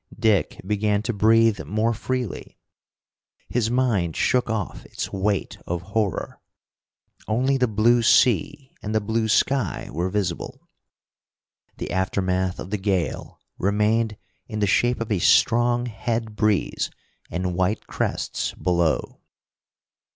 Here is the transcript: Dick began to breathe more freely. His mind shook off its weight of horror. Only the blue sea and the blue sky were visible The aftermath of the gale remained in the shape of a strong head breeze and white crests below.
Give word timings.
Dick 0.17 0.59
began 0.65 1.03
to 1.03 1.13
breathe 1.13 1.63
more 1.63 1.93
freely. 1.93 2.57
His 3.49 3.69
mind 3.69 4.15
shook 4.15 4.49
off 4.49 4.83
its 4.87 5.13
weight 5.13 5.59
of 5.67 5.83
horror. 5.83 6.41
Only 7.27 7.55
the 7.55 7.67
blue 7.67 8.01
sea 8.01 8.71
and 8.81 8.95
the 8.95 8.99
blue 8.99 9.27
sky 9.27 9.89
were 9.91 10.09
visible 10.09 10.67
The 11.77 11.91
aftermath 11.91 12.59
of 12.59 12.71
the 12.71 12.79
gale 12.79 13.39
remained 13.59 14.17
in 14.47 14.57
the 14.57 14.65
shape 14.65 14.99
of 14.99 15.11
a 15.11 15.19
strong 15.19 15.85
head 15.85 16.35
breeze 16.35 16.89
and 17.29 17.53
white 17.53 17.85
crests 17.85 18.55
below. 18.55 19.19